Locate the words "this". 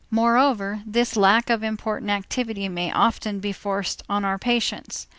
0.83-1.15